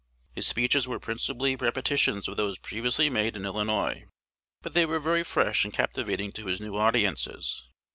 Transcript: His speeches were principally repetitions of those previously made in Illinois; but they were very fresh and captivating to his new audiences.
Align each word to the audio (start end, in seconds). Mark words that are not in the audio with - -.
His 0.33 0.47
speeches 0.47 0.87
were 0.87 0.97
principally 0.99 1.55
repetitions 1.55 2.27
of 2.27 2.35
those 2.35 2.57
previously 2.57 3.07
made 3.07 3.35
in 3.37 3.45
Illinois; 3.45 4.05
but 4.63 4.73
they 4.73 4.87
were 4.87 4.97
very 4.99 5.23
fresh 5.23 5.63
and 5.63 5.71
captivating 5.71 6.31
to 6.31 6.47
his 6.47 6.59
new 6.59 6.75
audiences. 6.75 7.63